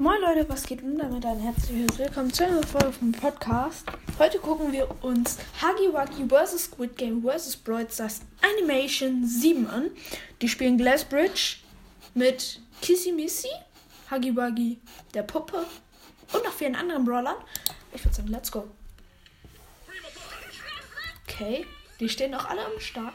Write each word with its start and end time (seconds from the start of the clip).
Moin 0.00 0.20
Leute, 0.20 0.48
was 0.48 0.62
geht 0.62 0.80
denn 0.80 0.96
damit 0.96 1.26
ein 1.26 1.40
herzliches 1.40 1.98
Willkommen 1.98 2.32
zu 2.32 2.46
einer 2.46 2.62
Folge 2.62 2.92
vom 2.92 3.10
Podcast. 3.10 3.84
Heute 4.16 4.38
gucken 4.38 4.70
wir 4.70 4.88
uns 5.02 5.38
Huggy 5.60 5.92
Wuggy 5.92 6.28
vs. 6.28 6.66
Squid 6.66 6.96
Game 6.96 7.20
vs. 7.20 7.56
Broad 7.56 7.92
Stars 7.92 8.20
Animation 8.40 9.26
7 9.26 9.66
an. 9.66 9.90
Die 10.40 10.48
spielen 10.48 10.78
Glassbridge 10.78 11.56
mit 12.14 12.60
Kissy 12.80 13.10
Missy, 13.10 13.48
Huggy 14.08 14.36
Wuggy, 14.36 14.78
der 15.14 15.24
Puppe 15.24 15.66
und 16.32 16.44
noch 16.44 16.52
vielen 16.52 16.76
anderen 16.76 17.04
Brawlern. 17.04 17.34
Ich 17.92 18.04
würde 18.04 18.14
sagen, 18.14 18.28
let's 18.28 18.52
go. 18.52 18.68
Okay, 21.26 21.66
die 21.98 22.08
stehen 22.08 22.36
auch 22.36 22.44
alle 22.44 22.64
am 22.64 22.78
Start. 22.78 23.14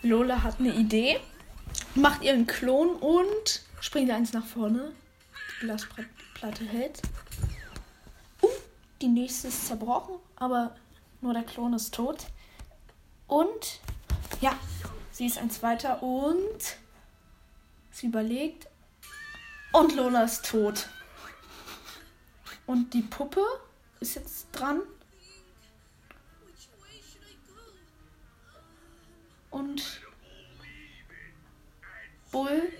Lola 0.00 0.42
hat 0.42 0.58
eine 0.58 0.72
Idee, 0.72 1.20
macht 1.94 2.22
ihren 2.22 2.46
Klon 2.46 2.96
und 2.96 3.60
springt 3.80 4.10
eins 4.10 4.32
nach 4.32 4.44
vorne. 4.44 4.92
Die 5.60 5.66
Glasplatte 5.66 6.64
hält. 6.64 7.02
Uh, 8.42 8.48
die 9.00 9.08
nächste 9.08 9.48
ist 9.48 9.66
zerbrochen, 9.66 10.16
aber 10.36 10.76
nur 11.20 11.34
der 11.34 11.42
Klon 11.42 11.74
ist 11.74 11.94
tot. 11.94 12.26
Und 13.26 13.80
ja, 14.40 14.58
sie 15.12 15.26
ist 15.26 15.38
eins 15.38 15.62
weiter 15.62 16.02
und 16.02 16.76
sie 17.90 18.06
überlegt. 18.06 18.68
Und 19.72 19.94
Lola 19.94 20.24
ist 20.24 20.46
tot. 20.46 20.88
Und 22.66 22.92
die 22.94 23.02
Puppe 23.02 23.44
ist 24.00 24.16
jetzt 24.16 24.48
dran. 24.52 24.80
Und 29.50 30.00
Bull. 32.30 32.72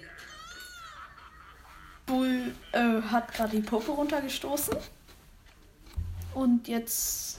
Bull 2.10 2.52
äh, 2.72 3.02
hat 3.02 3.32
gerade 3.32 3.56
die 3.56 3.62
Puppe 3.62 3.92
runtergestoßen. 3.92 4.76
Und 6.34 6.66
jetzt 6.66 7.36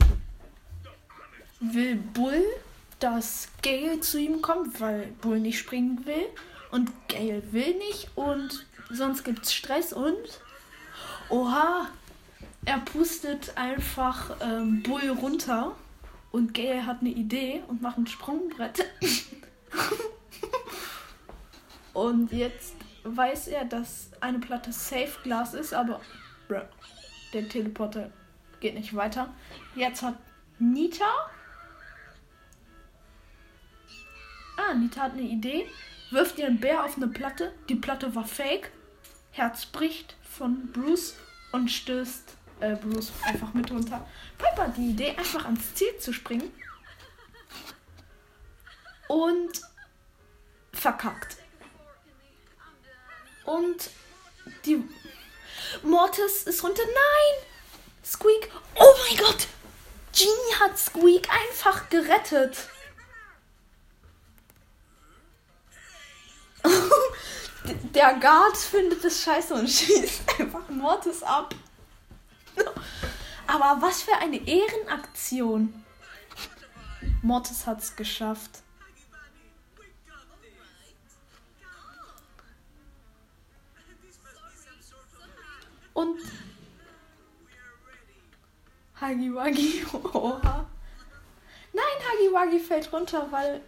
will 1.59 1.95
Bull, 1.95 2.41
dass 2.99 3.49
Gale 3.61 3.99
zu 3.99 4.17
ihm 4.17 4.41
kommt, 4.41 4.79
weil 4.79 5.07
Bull 5.21 5.39
nicht 5.39 5.59
springen 5.59 6.05
will. 6.05 6.25
Und 6.71 6.89
Gale 7.09 7.43
will 7.51 7.77
nicht. 7.79 8.09
Und 8.15 8.65
sonst 8.89 9.25
gibt's 9.25 9.53
Stress 9.53 9.91
und. 9.91 10.41
Oha! 11.29 11.87
Er 12.63 12.79
pustet 12.79 13.57
einfach 13.57 14.37
ähm, 14.39 14.83
Bull 14.83 15.09
runter. 15.09 15.75
Und 16.31 16.53
Gale 16.53 16.85
hat 16.85 17.01
eine 17.01 17.09
Idee 17.09 17.61
und 17.67 17.81
macht 17.81 17.97
ein 17.97 18.07
Sprungbrett. 18.07 18.85
und 21.93 22.31
jetzt 22.31 22.75
weiß 23.03 23.47
er, 23.47 23.65
dass 23.65 24.11
eine 24.19 24.39
Platte 24.39 24.71
Safe 24.71 25.11
Glass 25.23 25.53
ist, 25.53 25.73
aber 25.73 26.01
der 27.33 27.47
Teleporter 27.47 28.11
geht 28.59 28.75
nicht 28.75 28.95
weiter. 28.95 29.33
Jetzt 29.75 30.01
hat 30.01 30.15
Nita. 30.59 31.09
Ah, 34.57 34.73
Nita 34.73 35.01
hat 35.01 35.13
eine 35.13 35.21
Idee. 35.21 35.67
Wirft 36.11 36.37
ihren 36.37 36.59
Bär 36.59 36.83
auf 36.83 36.97
eine 36.97 37.07
Platte. 37.07 37.53
Die 37.69 37.75
Platte 37.75 38.13
war 38.15 38.25
fake. 38.25 38.71
Herz 39.31 39.65
bricht 39.65 40.15
von 40.23 40.71
Bruce 40.71 41.15
und 41.53 41.71
stößt 41.71 42.35
äh, 42.59 42.75
Bruce 42.75 43.11
einfach 43.23 43.53
mit 43.53 43.71
runter. 43.71 44.05
Piper 44.37 44.67
hat 44.67 44.77
die 44.77 44.89
Idee, 44.89 45.15
einfach 45.17 45.45
ans 45.45 45.73
Ziel 45.73 45.97
zu 45.99 46.13
springen. 46.13 46.51
Und 49.07 49.61
verkackt. 50.73 51.37
Und 53.45 53.89
die 54.65 54.83
Mortis 55.83 56.43
ist 56.43 56.63
runter. 56.63 56.83
Nein! 56.83 57.47
Squeak. 58.03 58.51
Oh 58.75 58.93
mein 59.07 59.17
Gott! 59.17 59.47
Genie 60.13 60.55
hat 60.59 60.77
Squeak 60.77 61.27
einfach 61.31 61.89
gerettet. 61.89 62.57
Der 67.93 68.13
Guard 68.15 68.57
findet 68.57 69.03
es 69.05 69.23
scheiße 69.23 69.53
und 69.53 69.67
schießt 69.69 70.39
einfach 70.39 70.67
Mortis 70.69 71.23
ab. 71.23 71.55
Aber 73.47 73.81
was 73.81 74.03
für 74.03 74.15
eine 74.17 74.45
Ehrenaktion. 74.47 75.83
Mortis 77.21 77.65
hat's 77.65 77.95
geschafft. 77.95 78.61
Wuggy, 89.19 89.85
oha. 89.93 90.65
Nein, 91.73 91.83
Wuggy 92.31 92.59
fällt 92.59 92.91
runter, 92.93 93.27
weil 93.31 93.61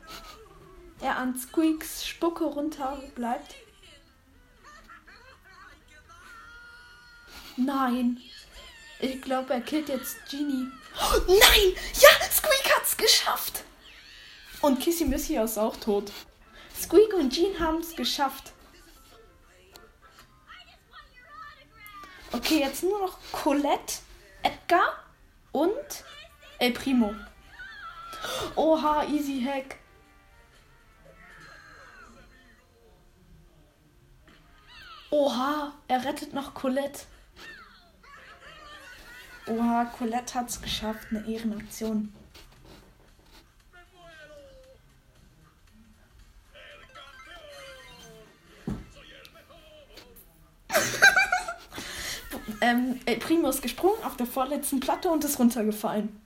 er 1.01 1.17
an 1.17 1.37
Squeaks 1.37 2.05
Spucke 2.05 2.45
runter 2.45 3.01
bleibt. 3.15 3.55
Nein. 7.57 8.21
Ich 8.99 9.21
glaube, 9.21 9.53
er 9.53 9.61
killt 9.61 9.89
jetzt 9.89 10.17
Genie. 10.29 10.67
Oh, 10.95 11.19
nein! 11.27 11.75
Ja, 11.95 12.09
Squeak 12.31 12.75
hat's 12.75 12.95
geschafft! 12.95 13.63
Und 14.61 14.79
Kissy 14.79 15.05
Missy 15.05 15.35
ist 15.37 15.57
auch 15.57 15.75
tot. 15.75 16.11
Squeak 16.79 17.13
und 17.13 17.31
Jean 17.33 17.59
haben 17.59 17.79
es 17.79 17.95
geschafft. 17.95 18.53
Okay, 22.31 22.59
jetzt 22.59 22.83
nur 22.83 22.99
noch 22.99 23.17
Colette, 23.31 23.95
Edgar 24.41 25.02
und 25.53 26.03
El 26.59 26.73
Primo. 26.73 27.15
Oha, 28.55 29.05
easy 29.05 29.41
hack. 29.41 29.79
Oha, 35.09 35.73
er 35.87 36.03
rettet 36.03 36.33
noch 36.33 36.53
Colette. 36.53 37.05
Oha, 39.45 39.85
Colette 39.85 40.35
hat's 40.35 40.61
geschafft, 40.61 41.07
eine 41.11 41.27
Ehrenaktion. 41.27 42.13
Ähm, 52.61 52.99
El 53.05 53.17
Primo 53.17 53.49
ist 53.49 53.61
gesprungen 53.61 54.03
auf 54.03 54.17
der 54.17 54.27
vorletzten 54.27 54.79
Platte 54.79 55.09
und 55.09 55.23
ist 55.23 55.39
runtergefallen. 55.39 56.19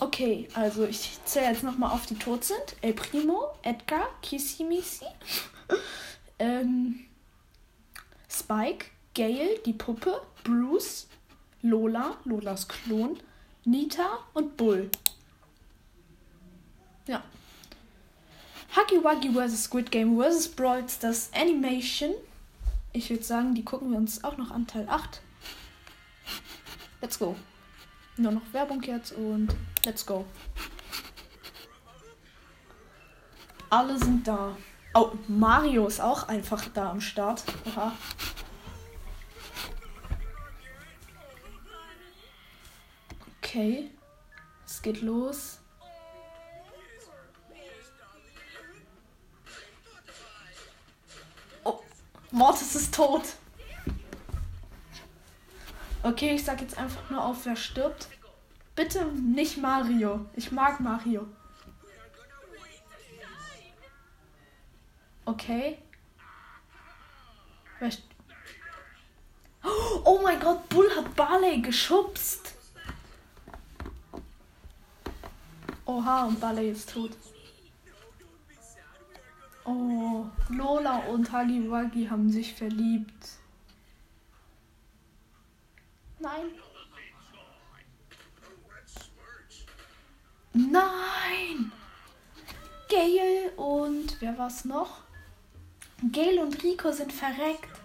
Okay, 0.00 0.48
also 0.54 0.84
ich 0.84 1.18
zähle 1.24 1.46
jetzt 1.46 1.62
nochmal 1.62 1.92
auf, 1.92 2.06
die 2.06 2.16
tot 2.16 2.44
sind. 2.44 2.76
El 2.80 2.92
Primo, 2.92 3.46
Edgar, 3.62 4.08
Kissimisi, 4.20 5.06
ähm, 6.40 7.00
Spike, 8.28 8.86
Gail, 9.14 9.60
die 9.64 9.74
Puppe, 9.74 10.20
Bruce, 10.42 11.06
Lola, 11.62 12.16
Lolas 12.24 12.66
Klon, 12.66 13.18
Nita 13.64 14.18
und 14.34 14.56
Bull. 14.56 14.90
Ja. 17.06 17.22
Huggy 18.74 19.04
Wuggy 19.04 19.30
vs. 19.30 19.64
Squid 19.64 19.90
Game 19.90 20.16
vs. 20.16 20.48
Brawl 20.48 20.88
Stars 20.88 21.30
Animation. 21.34 22.14
Ich 22.94 23.08
würde 23.08 23.22
sagen, 23.22 23.54
die 23.54 23.64
gucken 23.64 23.90
wir 23.90 23.96
uns 23.96 24.22
auch 24.22 24.36
noch 24.36 24.50
an 24.50 24.66
Teil 24.66 24.86
8. 24.88 25.22
Let's 27.00 27.18
go. 27.18 27.36
Nur 28.18 28.32
noch 28.32 28.52
Werbung 28.52 28.82
jetzt 28.82 29.12
und 29.12 29.54
let's 29.84 30.04
go. 30.04 30.26
Alle 33.70 33.98
sind 33.98 34.28
da. 34.28 34.54
Oh, 34.92 35.12
Mario 35.26 35.86
ist 35.86 36.02
auch 36.02 36.28
einfach 36.28 36.62
da 36.74 36.90
am 36.90 37.00
Start. 37.00 37.42
Aha. 37.64 37.92
Okay. 43.38 43.90
Es 44.66 44.82
geht 44.82 45.00
los. 45.00 45.61
Mortis 52.32 52.74
ist 52.74 52.94
tot. 52.94 53.22
Okay, 56.02 56.34
ich 56.34 56.44
sag 56.44 56.60
jetzt 56.60 56.76
einfach 56.78 57.08
nur 57.10 57.24
auf, 57.24 57.44
wer 57.44 57.54
stirbt. 57.54 58.08
Bitte 58.74 59.04
nicht 59.04 59.58
Mario. 59.58 60.26
Ich 60.34 60.50
mag 60.50 60.80
Mario. 60.80 61.26
Okay. 65.24 65.78
Oh 70.04 70.20
mein 70.22 70.40
Gott, 70.40 70.68
Bull 70.68 70.90
hat 70.96 71.14
Barley 71.14 71.60
geschubst. 71.60 72.54
Oha, 75.84 76.24
und 76.24 76.40
Barley 76.40 76.70
ist 76.70 76.90
tot. 76.90 77.10
Oh, 79.64 80.26
Lola 80.48 80.96
und 81.08 81.30
Hagiwagi 81.30 82.06
haben 82.06 82.30
sich 82.30 82.54
verliebt. 82.54 83.28
Nein. 86.18 86.50
Nein! 90.54 91.72
Gail 92.88 93.52
und 93.56 94.20
wer 94.20 94.36
war's 94.36 94.64
noch? 94.64 94.98
Gail 96.10 96.40
und 96.40 96.62
Rico 96.62 96.92
sind 96.92 97.12
verreckt. 97.12 97.81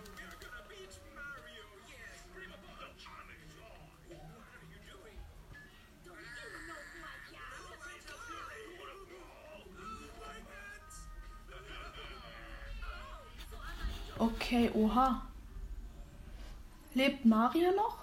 Oha. 14.77 15.21
Lebt 16.93 17.25
Mario 17.25 17.71
noch? 17.71 17.97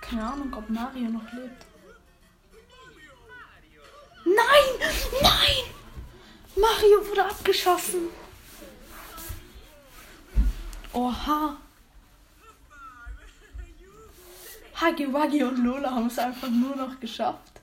Keine 0.00 0.24
Ahnung, 0.24 0.54
ob 0.54 0.68
Mario 0.70 1.08
noch 1.08 1.32
lebt. 1.32 1.62
Nein! 4.24 4.90
Nein! 5.22 5.64
Mario 6.56 7.06
wurde 7.08 7.24
abgeschossen. 7.24 8.08
Oha. 10.92 11.56
Huggy 14.80 15.12
Wuggy 15.12 15.42
und 15.42 15.64
Lola 15.64 15.90
haben 15.90 16.06
es 16.06 16.18
einfach 16.18 16.48
nur 16.48 16.76
noch 16.76 17.00
geschafft. 17.00 17.55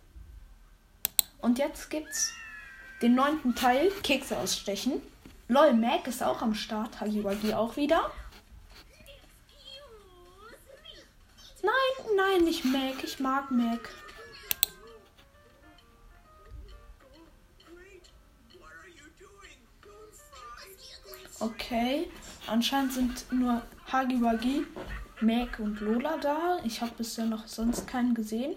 Und 1.44 1.60
jetzt 1.60 1.90
gibt's 1.90 2.34
den 3.02 3.16
neunten 3.16 3.54
Teil, 3.54 3.92
Kekse 4.02 4.38
ausstechen. 4.38 5.02
Lol, 5.50 5.74
Mac 5.74 6.08
ist 6.08 6.24
auch 6.24 6.42
am 6.42 6.56
Start, 6.56 7.02
Wuggy 7.02 7.54
auch 7.54 7.76
wieder. 7.76 8.10
Nein, 11.62 12.08
nein, 12.16 12.46
nicht 12.46 12.64
Mac. 12.64 13.04
Ich 13.04 13.20
mag 13.20 13.52
Mac. 13.52 13.90
Okay, 21.42 22.10
anscheinend 22.48 22.94
sind 22.94 23.32
nur 23.34 23.62
Hagiwagi, 23.92 24.66
Mac 25.20 25.60
und 25.60 25.82
Lola 25.82 26.16
da. 26.20 26.60
Ich 26.64 26.80
habe 26.80 26.94
bisher 26.98 27.26
noch 27.26 27.48
sonst 27.48 27.86
keinen 27.86 28.14
gesehen. 28.14 28.56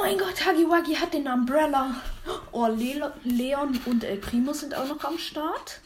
Oh 0.00 0.02
mein 0.02 0.16
Gott, 0.16 0.46
Hagiwagi 0.46 0.94
hat 0.94 1.12
den 1.12 1.28
Umbrella. 1.28 1.94
Oh, 2.52 2.66
Le 2.66 3.12
Leon 3.22 3.78
und 3.84 4.02
El 4.02 4.16
Primo 4.16 4.54
sind 4.54 4.74
auch 4.74 4.88
noch 4.88 5.04
am 5.04 5.18
Start. 5.18 5.82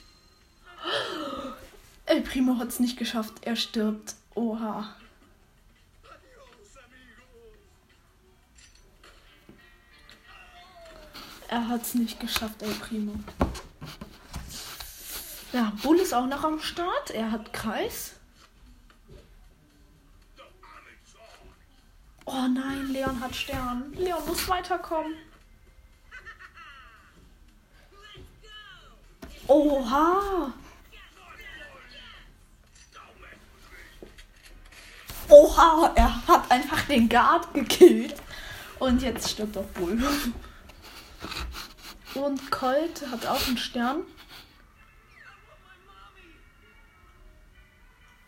El 2.07 2.21
Primo 2.21 2.59
hat 2.59 2.69
es 2.69 2.79
nicht 2.79 2.97
geschafft. 2.97 3.33
Er 3.41 3.57
stirbt. 3.57 4.15
Oha. 4.37 4.95
Er 11.49 11.69
hat 11.69 11.83
es 11.83 11.95
nicht 11.95 12.21
geschafft, 12.21 12.63
El 12.63 12.75
Primo. 12.75 13.15
Ja, 15.53 15.73
Bull 15.83 15.99
ist 15.99 16.15
auch 16.15 16.27
noch 16.27 16.45
am 16.45 16.61
Start. 16.61 17.11
Er 17.11 17.33
hat 17.33 17.53
Kreis. 17.53 18.13
Oh 22.27 22.47
nein, 22.49 22.89
Leon 22.93 23.21
hat 23.21 23.35
Stern. 23.35 23.93
Leon 23.95 24.27
muss 24.27 24.49
weiterkommen. 24.49 25.15
Oha. 29.47 30.53
Oha, 35.29 35.93
er 35.95 36.27
hat 36.27 36.51
einfach 36.51 36.83
den 36.87 37.09
Guard 37.09 37.53
gekillt. 37.53 38.15
Und 38.79 39.03
jetzt 39.03 39.31
stirbt 39.31 39.57
auch 39.57 39.65
Bull. 39.67 39.99
Und 42.15 42.51
Colt 42.51 43.07
hat 43.11 43.27
auch 43.27 43.47
einen 43.47 43.59
Stern. 43.59 44.03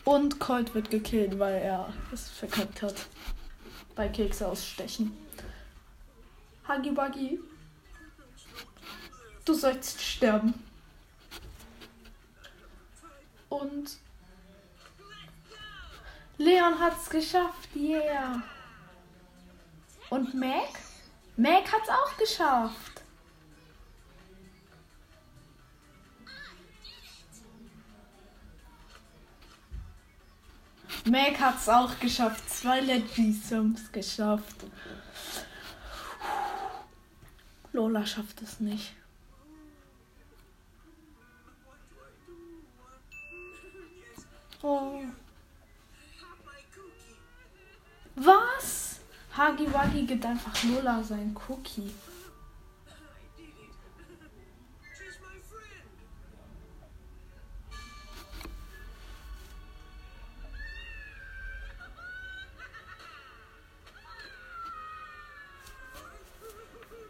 Und 0.05 0.39
Colt 0.39 0.75
wird 0.75 0.91
gekillt, 0.91 1.39
weil 1.39 1.63
er 1.63 1.93
es 2.13 2.29
verkackt 2.29 2.83
hat. 2.83 2.95
Bei 3.97 4.09
Kekse 4.09 4.47
ausstechen. 4.47 5.17
Huggy 6.69 6.91
Buggy. 6.91 7.41
Du 9.45 9.55
sollst 9.55 10.03
sterben. 10.03 10.55
Und 13.49 13.97
Leon 16.37 16.79
hat's 16.79 17.09
geschafft, 17.09 17.75
yeah. 17.75 18.43
Und 20.11 20.35
Mac? 20.35 20.69
Mac 21.37 21.73
hat's 21.73 21.89
auch 21.89 22.17
geschafft. 22.19 22.96
Meg 31.09 31.39
hat 31.39 31.57
es 31.57 31.69
auch 31.69 31.99
geschafft. 32.01 32.49
Zwei 32.51 32.81
Legisims 32.81 33.93
geschafft. 33.93 34.57
Lola 37.73 38.05
schafft 38.05 38.43
es 38.43 38.59
nicht. 38.59 38.93
Oh. 44.63 45.01
Was? 48.17 49.01
Hagi 49.37 49.73
Wagi 49.73 50.03
gibt 50.07 50.25
einfach 50.27 50.61
Lola 50.65 51.05
sein 51.05 51.37
Cookie. 51.49 51.95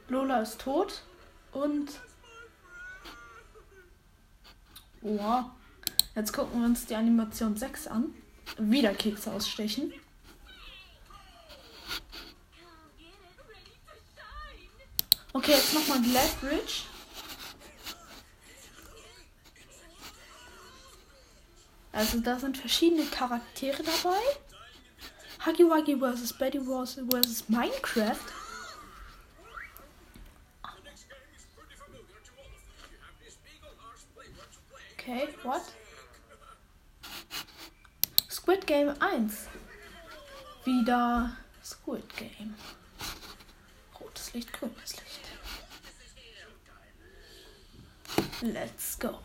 Lola 0.08 0.41
ist 0.43 0.60
tot. 0.60 1.03
Und. 1.53 1.93
Wow. 5.01 5.46
Jetzt 6.15 6.32
gucken 6.32 6.60
wir 6.60 6.67
uns 6.67 6.86
die 6.86 6.94
Animation 6.94 7.56
6 7.56 7.89
an. 7.89 8.15
Wieder 8.58 8.94
Kekse 8.94 9.32
ausstechen. 9.32 9.93
Okay, 15.32 15.53
jetzt 15.53 15.75
nochmal 15.75 16.01
Glad 16.01 16.41
Bridge. 16.41 16.84
Also 21.93 22.20
da 22.20 22.39
sind 22.39 22.56
verschiedene 22.56 23.05
Charaktere 23.06 23.82
dabei. 23.82 24.20
Huggy 25.44 25.65
Wuggy 25.65 25.96
vs. 25.96 26.32
Betty 26.32 26.67
Wars 26.67 26.94
vs. 26.94 27.48
Minecraft. 27.48 28.17
Okay, 35.08 35.29
what? 35.44 35.63
Squid 38.29 38.67
Game 38.67 38.93
1. 38.98 39.46
Wieder 40.65 41.36
Squid 41.63 42.17
Game. 42.17 42.56
Rotes 44.01 44.32
Licht, 44.32 44.53
grünes 44.53 44.96
Licht. 44.96 45.20
Let's 48.43 48.98
go. 48.98 49.20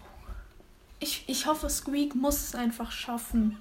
Ich, 1.00 1.28
ich 1.28 1.48
hoffe, 1.48 1.68
Squeak 1.68 2.14
muss 2.14 2.36
es 2.36 2.54
einfach 2.54 2.92
schaffen. 2.92 3.58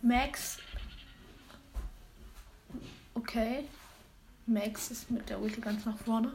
Max. 0.00 0.58
Okay. 3.14 3.64
Max 4.46 4.92
ist 4.92 5.10
mit 5.10 5.28
der 5.28 5.40
Ulti 5.40 5.60
ganz 5.60 5.84
nach 5.84 5.98
vorne. 5.98 6.32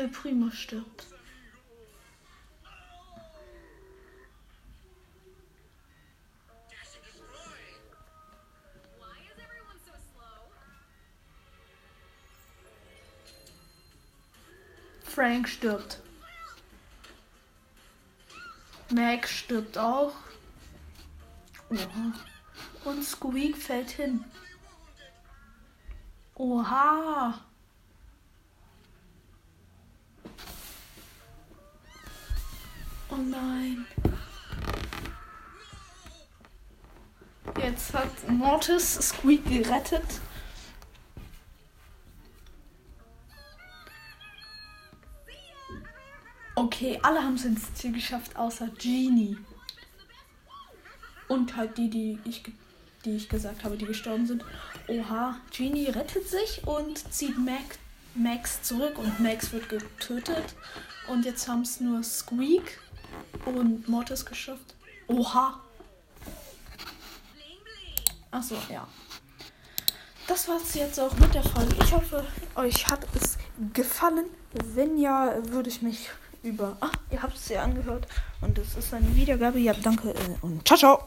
El 0.00 0.08
Primo 0.08 0.50
stirbt. 0.50 1.04
Frank 15.02 15.46
stirbt. 15.46 16.00
Mac 18.88 19.28
stirbt 19.28 19.76
auch. 19.76 20.14
Oha. 21.68 22.14
Und 22.86 23.04
Squeak 23.04 23.54
fällt 23.58 23.90
hin. 23.90 24.24
Oha. 26.36 27.49
Oh 33.20 33.22
nein. 33.22 33.84
Jetzt 37.62 37.92
hat 37.92 38.28
Mortis 38.28 38.94
Squeak 38.94 39.44
gerettet. 39.44 40.04
Okay, 46.54 46.98
alle 47.02 47.22
haben 47.22 47.34
es 47.34 47.44
ins 47.44 47.74
Ziel 47.74 47.92
geschafft, 47.92 48.36
außer 48.36 48.68
Genie. 48.68 49.36
Und 51.28 51.56
halt 51.56 51.76
die, 51.76 51.90
die 51.90 52.18
ich, 52.24 52.42
die 53.04 53.16
ich 53.16 53.28
gesagt 53.28 53.64
habe, 53.64 53.76
die 53.76 53.84
gestorben 53.84 54.26
sind. 54.26 54.44
Oha, 54.88 55.36
Genie 55.54 55.88
rettet 55.88 56.26
sich 56.26 56.66
und 56.66 57.12
zieht 57.12 57.36
Mac, 57.38 57.78
Max 58.14 58.62
zurück 58.62 58.98
und 58.98 59.20
Max 59.20 59.52
wird 59.52 59.68
getötet. 59.68 60.54
Und 61.06 61.26
jetzt 61.26 61.48
haben 61.48 61.62
es 61.62 61.80
nur 61.80 62.02
Squeak 62.02 62.78
und 63.44 63.88
Mortis 63.88 64.24
geschafft. 64.24 64.74
Oha. 65.08 65.60
Achso, 68.30 68.56
ja. 68.70 68.86
Das 70.26 70.46
war's 70.48 70.74
jetzt 70.74 71.00
auch 71.00 71.12
mit 71.18 71.34
der 71.34 71.42
Folge. 71.42 71.74
Ich 71.82 71.92
hoffe, 71.92 72.24
euch 72.54 72.88
hat 72.88 73.00
es 73.14 73.36
gefallen. 73.72 74.26
Wenn 74.52 74.98
ja, 74.98 75.34
würde 75.48 75.68
ich 75.68 75.82
mich 75.82 76.08
über. 76.42 76.76
Ah, 76.80 76.90
ihr 77.10 77.22
habt 77.22 77.36
es 77.36 77.48
ja 77.48 77.62
angehört. 77.62 78.06
Und 78.40 78.56
es 78.58 78.76
ist 78.76 78.94
eine 78.94 79.14
Wiedergabe. 79.16 79.58
Ja, 79.58 79.72
danke 79.74 80.10
äh, 80.10 80.14
und 80.42 80.66
ciao, 80.66 80.78
ciao. 80.78 80.98